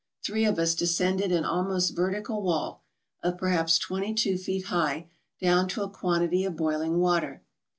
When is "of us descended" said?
0.45-1.31